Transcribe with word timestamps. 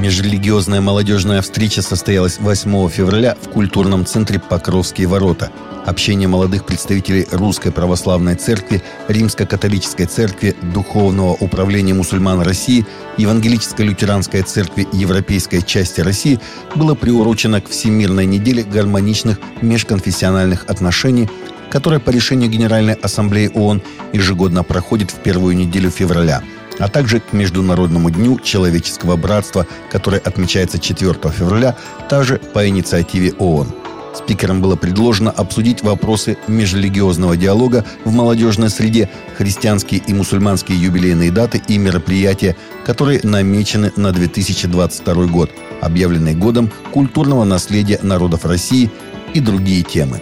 Межрелигиозная 0.00 0.80
молодежная 0.80 1.42
встреча 1.42 1.82
состоялась 1.82 2.38
8 2.38 2.88
февраля 2.88 3.36
в 3.38 3.50
культурном 3.50 4.06
центре 4.06 4.38
«Покровские 4.40 5.06
ворота». 5.06 5.50
Общение 5.84 6.26
молодых 6.26 6.64
представителей 6.64 7.26
Русской 7.30 7.70
Православной 7.70 8.34
Церкви, 8.34 8.82
Римско-католической 9.08 10.06
Церкви, 10.06 10.56
Духовного 10.62 11.32
управления 11.32 11.92
мусульман 11.92 12.40
России, 12.40 12.86
Евангелической 13.18 13.84
лютеранской 13.84 14.40
Церкви 14.40 14.88
Европейской 14.90 15.60
части 15.60 16.00
России 16.00 16.40
было 16.74 16.94
приурочено 16.94 17.60
к 17.60 17.68
Всемирной 17.68 18.24
неделе 18.24 18.62
гармоничных 18.62 19.38
межконфессиональных 19.60 20.64
отношений, 20.66 21.28
которая 21.70 22.00
по 22.00 22.08
решению 22.08 22.48
Генеральной 22.48 22.94
Ассамблеи 22.94 23.50
ООН 23.52 23.82
ежегодно 24.14 24.64
проходит 24.64 25.10
в 25.10 25.16
первую 25.16 25.54
неделю 25.54 25.90
февраля– 25.90 26.42
а 26.80 26.88
также 26.88 27.20
к 27.20 27.32
Международному 27.32 28.10
дню 28.10 28.40
человеческого 28.40 29.16
братства, 29.16 29.66
который 29.90 30.18
отмечается 30.18 30.78
4 30.78 31.14
февраля, 31.30 31.76
также 32.08 32.38
по 32.38 32.66
инициативе 32.66 33.32
ООН. 33.38 33.68
Спикерам 34.14 34.60
было 34.60 34.74
предложено 34.74 35.30
обсудить 35.30 35.82
вопросы 35.82 36.36
межрелигиозного 36.48 37.36
диалога 37.36 37.84
в 38.04 38.12
молодежной 38.12 38.68
среде, 38.70 39.08
христианские 39.36 40.02
и 40.04 40.12
мусульманские 40.12 40.82
юбилейные 40.82 41.30
даты 41.30 41.62
и 41.68 41.78
мероприятия, 41.78 42.56
которые 42.84 43.20
намечены 43.22 43.92
на 43.94 44.10
2022 44.10 45.26
год, 45.26 45.50
объявленный 45.80 46.34
годом 46.34 46.72
культурного 46.92 47.44
наследия 47.44 48.00
народов 48.02 48.44
России 48.44 48.90
и 49.32 49.38
другие 49.38 49.82
темы. 49.82 50.20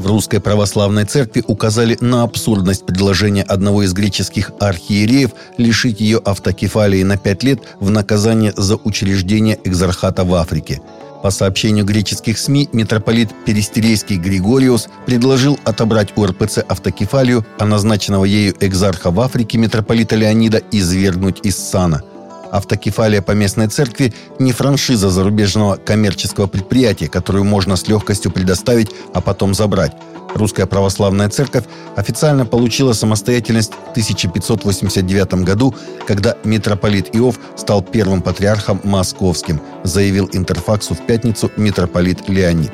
В 0.00 0.06
Русской 0.06 0.40
Православной 0.40 1.04
Церкви 1.04 1.44
указали 1.46 1.98
на 2.00 2.22
абсурдность 2.22 2.86
предложения 2.86 3.42
одного 3.42 3.82
из 3.82 3.92
греческих 3.92 4.50
архиереев 4.58 5.32
лишить 5.58 6.00
ее 6.00 6.22
автокефалии 6.24 7.02
на 7.02 7.18
пять 7.18 7.42
лет 7.42 7.60
в 7.80 7.90
наказание 7.90 8.54
за 8.56 8.76
учреждение 8.76 9.58
экзархата 9.62 10.24
в 10.24 10.32
Африке. 10.32 10.80
По 11.22 11.30
сообщению 11.30 11.84
греческих 11.84 12.38
СМИ, 12.38 12.70
митрополит 12.72 13.28
Перестерейский 13.44 14.16
Григориус 14.16 14.88
предложил 15.04 15.60
отобрать 15.64 16.16
у 16.16 16.24
РПЦ 16.24 16.60
автокефалию, 16.66 17.44
а 17.58 17.66
назначенного 17.66 18.24
ею 18.24 18.54
экзарха 18.58 19.10
в 19.10 19.20
Африке 19.20 19.58
митрополита 19.58 20.16
Леонида 20.16 20.62
извергнуть 20.70 21.40
из 21.42 21.58
сана– 21.58 22.02
Автокефалия 22.50 23.22
по 23.22 23.32
местной 23.32 23.68
церкви 23.68 24.12
не 24.38 24.52
франшиза 24.52 25.10
зарубежного 25.10 25.76
коммерческого 25.76 26.46
предприятия, 26.46 27.08
которую 27.08 27.44
можно 27.44 27.76
с 27.76 27.88
легкостью 27.88 28.32
предоставить, 28.32 28.90
а 29.14 29.20
потом 29.20 29.54
забрать. 29.54 29.92
Русская 30.34 30.66
православная 30.66 31.28
церковь 31.28 31.64
официально 31.96 32.46
получила 32.46 32.92
самостоятельность 32.92 33.72
в 33.72 33.90
1589 33.90 35.34
году, 35.44 35.74
когда 36.06 36.36
митрополит 36.44 37.14
Иов 37.14 37.38
стал 37.56 37.82
первым 37.82 38.22
патриархом 38.22 38.80
московским, 38.84 39.60
заявил 39.82 40.28
Интерфаксу 40.32 40.94
в 40.94 41.06
пятницу 41.06 41.50
митрополит 41.56 42.28
Леонид. 42.28 42.72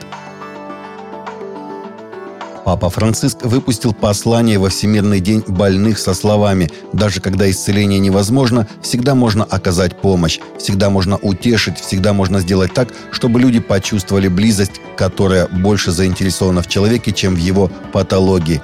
Папа 2.67 2.91
Франциск 2.91 3.45
выпустил 3.45 3.95
послание 3.95 4.59
во 4.59 4.71
Всемирный 4.71 5.21
день 5.21 5.45
больных 5.47 6.01
со 6.01 6.15
словами 6.15 6.69
«Даже 6.93 7.21
когда 7.21 7.49
исцеление 7.49 8.01
невозможно, 8.01 8.67
всегда 8.83 9.15
можно 9.15 9.45
оказать 9.45 10.01
помощь, 10.01 10.41
всегда 10.59 10.91
можно 10.91 11.17
утешить, 11.17 11.79
всегда 11.79 12.13
можно 12.13 12.41
сделать 12.41 12.75
так, 12.75 12.89
чтобы 13.13 13.39
люди 13.39 13.61
почувствовали 13.61 14.27
близость, 14.27 14.81
которая 14.97 15.47
больше 15.47 15.93
заинтересована 15.93 16.61
в 16.61 16.67
человеке, 16.67 17.13
чем 17.13 17.37
в 17.37 17.39
его 17.39 17.71
патологии». 17.93 18.61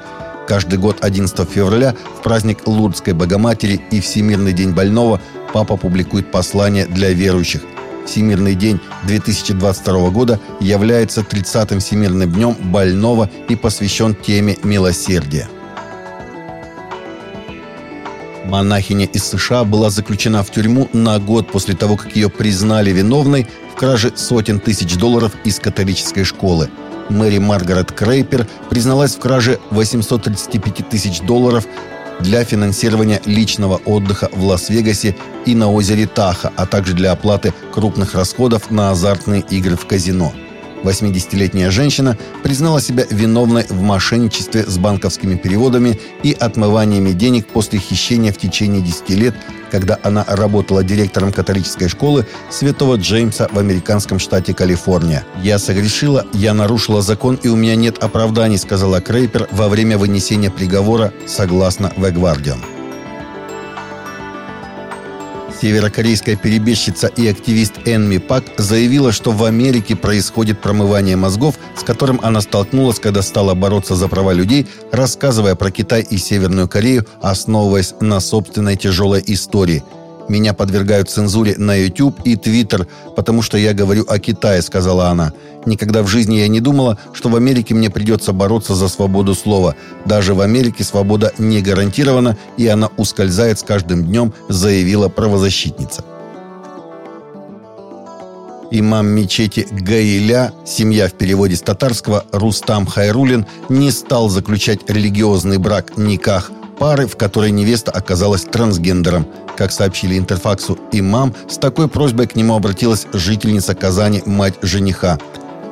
Каждый 0.48 0.80
год 0.80 0.96
11 1.00 1.48
февраля 1.48 1.94
в 2.18 2.24
праздник 2.24 2.66
Лурдской 2.66 3.12
Богоматери 3.12 3.80
и 3.92 4.00
Всемирный 4.00 4.52
день 4.52 4.72
больного 4.72 5.20
папа 5.52 5.76
публикует 5.76 6.32
послание 6.32 6.86
для 6.86 7.10
верующих– 7.10 7.62
Всемирный 8.06 8.54
день 8.54 8.80
2022 9.04 10.10
года 10.10 10.40
является 10.60 11.22
30-м 11.22 11.80
Всемирным 11.80 12.30
днем 12.30 12.54
больного 12.54 13.30
и 13.48 13.56
посвящен 13.56 14.14
теме 14.14 14.56
милосердия. 14.62 15.48
Монахиня 18.44 19.06
из 19.06 19.24
США 19.24 19.64
была 19.64 19.88
заключена 19.90 20.42
в 20.42 20.50
тюрьму 20.50 20.88
на 20.92 21.18
год 21.18 21.50
после 21.50 21.74
того, 21.74 21.96
как 21.96 22.16
ее 22.16 22.28
признали 22.28 22.90
виновной 22.90 23.46
в 23.72 23.76
краже 23.76 24.12
сотен 24.14 24.60
тысяч 24.60 24.96
долларов 24.96 25.32
из 25.44 25.58
католической 25.58 26.24
школы. 26.24 26.68
Мэри 27.08 27.38
Маргарет 27.38 27.92
Крейпер 27.92 28.46
призналась 28.70 29.14
в 29.14 29.18
краже 29.18 29.58
835 29.70 30.88
тысяч 30.88 31.20
долларов 31.20 31.66
для 32.22 32.44
финансирования 32.44 33.20
личного 33.24 33.76
отдыха 33.84 34.28
в 34.32 34.44
Лас-Вегасе 34.44 35.16
и 35.44 35.54
на 35.54 35.70
озере 35.70 36.06
Таха, 36.06 36.52
а 36.56 36.66
также 36.66 36.94
для 36.94 37.12
оплаты 37.12 37.52
крупных 37.72 38.14
расходов 38.14 38.70
на 38.70 38.90
азартные 38.90 39.42
игры 39.50 39.76
в 39.76 39.86
казино– 39.86 40.32
80-летняя 40.82 41.70
женщина 41.70 42.16
признала 42.42 42.80
себя 42.80 43.04
виновной 43.10 43.64
в 43.68 43.80
мошенничестве 43.80 44.64
с 44.66 44.78
банковскими 44.78 45.36
переводами 45.36 45.98
и 46.22 46.32
отмываниями 46.32 47.12
денег 47.12 47.46
после 47.46 47.78
хищения 47.78 48.32
в 48.32 48.38
течение 48.38 48.80
10 48.80 49.10
лет, 49.10 49.34
когда 49.70 49.98
она 50.02 50.24
работала 50.28 50.84
директором 50.84 51.32
католической 51.32 51.88
школы 51.88 52.26
Святого 52.50 52.96
Джеймса 52.96 53.48
в 53.50 53.58
американском 53.58 54.18
штате 54.18 54.54
Калифорния. 54.54 55.24
«Я 55.42 55.58
согрешила, 55.58 56.26
я 56.32 56.54
нарушила 56.54 57.02
закон, 57.02 57.38
и 57.42 57.48
у 57.48 57.56
меня 57.56 57.76
нет 57.76 58.02
оправданий», 58.02 58.58
сказала 58.58 59.00
Крейпер 59.00 59.48
во 59.50 59.68
время 59.68 59.98
вынесения 59.98 60.50
приговора, 60.50 61.12
согласно 61.26 61.92
The 61.96 62.12
Guardian. 62.12 62.81
Северокорейская 65.62 66.34
перебежчица 66.34 67.06
и 67.06 67.28
активист 67.28 67.74
Энми 67.84 68.18
Пак 68.18 68.42
заявила, 68.58 69.12
что 69.12 69.30
в 69.30 69.44
Америке 69.44 69.94
происходит 69.94 70.60
промывание 70.60 71.14
мозгов, 71.14 71.54
с 71.76 71.84
которым 71.84 72.18
она 72.20 72.40
столкнулась, 72.40 72.98
когда 72.98 73.22
стала 73.22 73.54
бороться 73.54 73.94
за 73.94 74.08
права 74.08 74.32
людей, 74.32 74.66
рассказывая 74.90 75.54
про 75.54 75.70
Китай 75.70 76.02
и 76.02 76.16
Северную 76.18 76.68
Корею, 76.68 77.06
основываясь 77.20 77.94
на 78.00 78.18
собственной 78.18 78.76
тяжелой 78.76 79.22
истории– 79.24 79.84
меня 80.28 80.54
подвергают 80.54 81.10
цензуре 81.10 81.56
на 81.56 81.74
YouTube 81.74 82.20
и 82.24 82.34
Twitter, 82.34 82.86
потому 83.16 83.42
что 83.42 83.58
я 83.58 83.74
говорю 83.74 84.04
о 84.08 84.18
Китае»,— 84.18 84.62
сказала 84.62 85.08
она. 85.08 85.32
«Никогда 85.66 86.02
в 86.02 86.08
жизни 86.08 86.36
я 86.36 86.48
не 86.48 86.60
думала, 86.60 86.98
что 87.12 87.28
в 87.28 87.36
Америке 87.36 87.74
мне 87.74 87.90
придется 87.90 88.32
бороться 88.32 88.74
за 88.74 88.88
свободу 88.88 89.34
слова. 89.34 89.76
Даже 90.04 90.34
в 90.34 90.40
Америке 90.40 90.84
свобода 90.84 91.32
не 91.38 91.60
гарантирована, 91.60 92.36
и 92.56 92.66
она 92.66 92.88
ускользает 92.96 93.58
с 93.58 93.62
каждым 93.62 94.04
днем»,— 94.04 94.32
заявила 94.48 95.08
правозащитница. 95.08 96.04
Имам 98.74 99.08
мечети 99.08 99.68
Гаиля, 99.70 100.54
семья 100.64 101.06
в 101.06 101.12
переводе 101.12 101.56
с 101.56 101.60
татарского 101.60 102.24
Рустам 102.32 102.86
Хайрулин, 102.86 103.44
не 103.68 103.90
стал 103.90 104.30
заключать 104.30 104.88
религиозный 104.88 105.58
брак 105.58 105.98
никах 105.98 106.50
пары, 106.82 107.06
в 107.06 107.16
которой 107.16 107.52
невеста 107.52 107.92
оказалась 107.92 108.42
трансгендером. 108.42 109.24
Как 109.56 109.70
сообщили 109.70 110.18
Интерфаксу, 110.18 110.76
имам 110.90 111.32
с 111.48 111.56
такой 111.56 111.86
просьбой 111.86 112.26
к 112.26 112.34
нему 112.34 112.56
обратилась 112.56 113.06
жительница 113.12 113.76
Казани, 113.76 114.20
мать 114.26 114.54
жениха. 114.62 115.16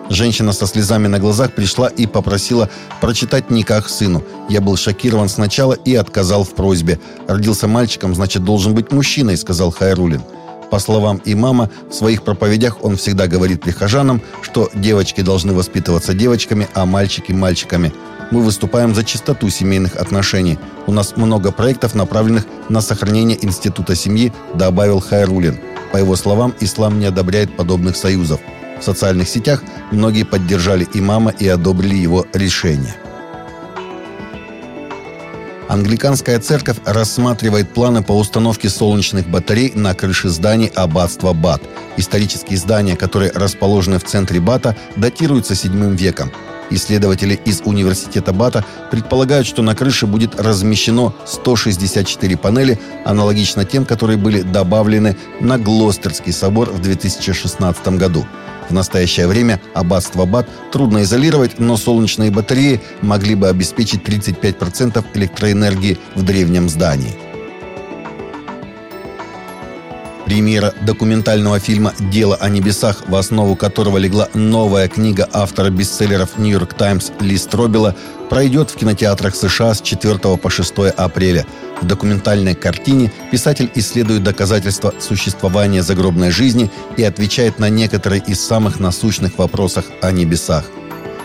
Женщина 0.09 0.53
со 0.53 0.69
слезами 0.69 1.09
на 1.09 1.19
глазах 1.19 1.53
пришла 1.53 1.89
и 1.89 2.07
попросила 2.07 2.71
прочитать 3.01 3.51
никах 3.51 3.89
сыну. 3.89 4.23
Я 4.49 4.61
был 4.61 4.77
шокирован 4.77 5.29
сначала 5.29 5.73
и 5.73 5.97
отказал 5.97 6.45
в 6.45 6.55
просьбе. 6.55 7.01
Родился 7.27 7.67
мальчиком, 7.67 8.15
значит, 8.15 8.45
должен 8.45 8.73
быть 8.73 8.93
мужчиной, 8.93 9.37
сказал 9.37 9.73
Хайрулин. 9.73 10.23
По 10.71 10.79
словам 10.79 11.21
имама, 11.25 11.71
в 11.91 11.93
своих 11.93 12.23
проповедях 12.23 12.85
он 12.85 12.97
всегда 12.97 13.27
говорит 13.27 13.63
прихожанам, 13.63 14.23
что 14.43 14.71
девочки 14.75 15.23
должны 15.23 15.55
воспитываться 15.55 16.15
девочками, 16.15 16.69
а 16.73 16.87
мальчики– 16.87 17.33
мальчиками. 17.47 17.93
Мы 18.31 18.43
выступаем 18.43 18.95
за 18.95 19.03
чистоту 19.03 19.49
семейных 19.51 19.97
отношений. 19.97 20.59
У 20.87 20.93
нас 20.93 21.17
много 21.17 21.51
проектов, 21.51 21.95
направленных 21.95 22.47
на 22.69 22.81
сохранение 22.81 23.45
института 23.45 23.97
семьи, 23.97 24.33
добавил 24.55 25.01
Хайрулин. 25.01 25.59
По 25.93 25.97
его 25.97 26.15
словам, 26.15 26.55
ислам 26.61 27.01
не 27.01 27.07
одобряет 27.07 27.57
подобных 27.57 27.97
союзов. 27.97 28.41
В 28.81 28.85
социальных 28.85 29.29
сетях 29.29 29.63
многие 29.91 30.23
поддержали 30.23 30.87
имама 30.95 31.33
и 31.33 31.49
одобрили 31.49 31.97
его 31.97 32.25
решение. 32.33 32.95
Англиканская 35.69 36.41
церковь 36.41 36.79
рассматривает 36.85 37.73
планы 37.73 38.03
по 38.03 38.13
установке 38.13 38.69
солнечных 38.69 39.29
батарей 39.29 39.73
на 39.75 39.95
крыше 39.95 40.29
зданий 40.29 40.67
аббатства 40.67 41.33
Бат. 41.33 41.63
Исторические 41.97 42.59
здания, 42.59 42.97
которые 42.97 43.31
расположены 43.33 43.99
в 43.99 44.05
центре 44.05 44.41
Бата, 44.41 44.77
датируются 44.97 45.55
VII 45.55 45.95
веком. 45.95 46.33
Исследователи 46.71 47.39
из 47.45 47.61
университета 47.65 48.33
Бата 48.33 48.65
предполагают, 48.91 49.47
что 49.47 49.63
на 49.63 49.75
крыше 49.75 50.07
будет 50.07 50.41
размещено 50.41 51.15
164 51.27 52.37
панели, 52.37 52.79
аналогично 53.05 53.65
тем, 53.65 53.85
которые 53.85 54.17
были 54.17 54.43
добавлены 54.43 55.17
на 55.41 55.59
Глостерский 55.59 56.33
собор 56.33 56.71
в 56.71 56.81
2016 56.81 57.89
году. 57.99 58.27
В 58.69 58.73
настоящее 58.73 59.27
время 59.27 59.61
аббатство 59.75 60.27
Бат 60.27 60.49
трудно 60.71 61.03
изолировать, 61.03 61.59
но 61.59 61.77
солнечные 61.77 62.31
батареи 62.31 62.81
могли 63.03 63.35
бы 63.35 63.49
обеспечить 63.49 64.03
35% 64.03 65.05
электроэнергии 65.15 65.99
в 66.15 66.23
древнем 66.23 66.69
здании. 66.69 67.30
Премьера 70.31 70.73
документального 70.83 71.59
фильма 71.59 71.93
«Дело 71.99 72.37
о 72.37 72.49
небесах», 72.49 73.03
в 73.09 73.17
основу 73.17 73.57
которого 73.57 73.99
легла 73.99 74.29
новая 74.33 74.87
книга 74.87 75.29
автора 75.33 75.71
бестселлеров 75.71 76.39
«Нью-Йорк 76.39 76.73
Таймс» 76.75 77.11
Ли 77.19 77.37
Стробела, 77.37 77.97
пройдет 78.29 78.71
в 78.71 78.77
кинотеатрах 78.77 79.35
США 79.35 79.75
с 79.75 79.83
4 79.83 80.19
по 80.37 80.49
6 80.49 80.73
апреля. 80.97 81.47
В 81.83 81.87
документальной 81.89 82.55
картине 82.55 83.13
писатель 83.33 83.73
исследует 83.75 84.23
доказательства 84.23 84.95
существования 85.01 85.83
загробной 85.83 86.31
жизни 86.31 86.71
и 86.97 87.03
отвечает 87.03 87.59
на 87.59 87.69
некоторые 87.69 88.23
из 88.25 88.39
самых 88.39 88.79
насущных 88.79 89.37
вопросов 89.37 89.87
о 90.01 90.13
небесах. 90.13 90.65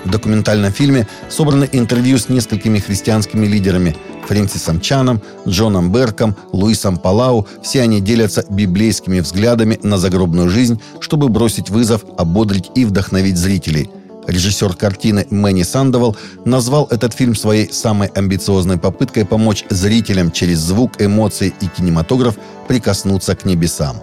В 0.04 0.10
документальном 0.10 0.72
фильме 0.72 1.08
собраны 1.30 1.70
интервью 1.72 2.18
с 2.18 2.28
несколькими 2.28 2.80
христианскими 2.80 3.46
лидерами 3.46 3.96
Фрэнсисом 4.28 4.80
Чаном, 4.82 5.22
Джоном 5.48 5.92
Берком, 5.92 6.36
Луисом 6.52 6.98
Палау. 6.98 7.48
Все 7.62 7.82
они 7.82 8.02
делятся 8.02 8.46
библейскими 8.50 9.20
взглядами 9.20 9.80
на 9.84 9.98
загробную 9.98 10.50
жизнь, 10.50 10.82
чтобы 11.00 11.30
бросить 11.30 11.70
вызов, 11.70 12.04
ободрить 12.18 12.72
и 12.76 12.86
вдохновить 12.86 13.38
зрителей. 13.38 13.90
Режиссер 14.28 14.74
картины 14.74 15.28
Мэнни 15.30 15.64
Сандовал 15.64 16.18
назвал 16.46 16.88
этот 16.90 17.14
фильм 17.14 17.36
своей 17.36 17.72
самой 17.72 18.08
амбициозной 18.08 18.78
попыткой 18.78 19.26
помочь 19.26 19.66
зрителям 19.70 20.32
через 20.32 20.60
звук, 20.60 21.00
эмоции 21.00 21.54
и 21.62 21.68
кинематограф 21.68 22.36
прикоснуться 22.68 23.36
к 23.36 23.46
небесам. 23.46 23.98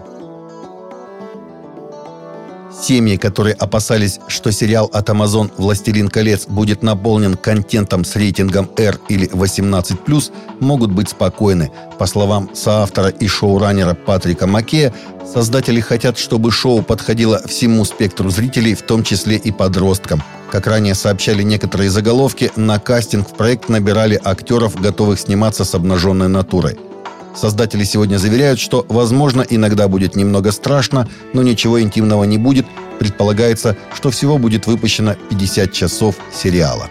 Семьи, 2.83 3.17
которые 3.17 3.55
опасались, 3.55 4.19
что 4.27 4.51
сериал 4.51 4.91
от 4.93 5.09
Amazon 5.09 5.53
«Властелин 5.57 6.09
колец» 6.09 6.47
будет 6.49 6.83
наполнен 6.83 7.37
контентом 7.37 8.05
с 8.05 8.17
рейтингом 8.17 8.69
R 8.77 8.99
или 9.09 9.29
18+, 9.29 10.33
могут 10.59 10.91
быть 10.91 11.11
спокойны. 11.11 11.71
По 12.01 12.07
словам 12.07 12.51
соавтора 12.55 13.11
и 13.11 13.29
шоураннера 13.29 13.95
Патрика 13.95 14.49
Макея, 14.49 14.93
создатели 15.33 15.79
хотят, 15.81 16.19
чтобы 16.19 16.51
шоу 16.51 16.83
подходило 16.83 17.41
всему 17.47 17.85
спектру 17.85 18.31
зрителей, 18.31 18.75
в 18.75 18.83
том 18.83 19.05
числе 19.05 19.37
и 19.37 19.53
подросткам. 19.53 20.21
Как 20.51 20.67
ранее 20.67 20.97
сообщали 20.97 21.45
некоторые 21.45 21.89
заголовки, 21.89 22.51
на 22.57 22.81
кастинг 22.81 23.29
в 23.29 23.35
проект 23.37 23.69
набирали 23.69 24.21
актеров, 24.25 24.75
готовых 24.75 25.21
сниматься 25.21 25.65
с 25.65 25.73
обнаженной 25.77 26.27
натурой– 26.27 26.77
Создатели 27.35 27.85
сегодня 27.85 28.19
заверяют, 28.19 28.61
что, 28.61 28.85
возможно, 28.89 29.45
иногда 29.49 29.89
будет 29.89 30.17
немного 30.17 30.53
страшно, 30.53 31.09
но 31.33 31.43
ничего 31.43 31.81
интимного 31.81 32.25
не 32.25 32.39
будет. 32.39 32.67
Предполагается, 32.99 33.77
что 33.95 34.11
всего 34.11 34.39
будет 34.39 34.67
выпущено 34.67 35.15
50 35.31 35.73
часов 35.73 36.17
сериала. 36.33 36.89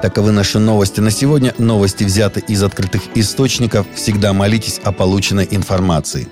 Таковы 0.00 0.30
наши 0.30 0.60
новости 0.60 1.00
на 1.00 1.10
сегодня. 1.10 1.52
Новости 1.58 2.04
взяты 2.04 2.40
из 2.46 2.62
открытых 2.62 3.02
источников. 3.16 3.86
Всегда 3.96 4.32
молитесь 4.32 4.80
о 4.84 4.92
полученной 4.92 5.48
информации. 5.50 6.28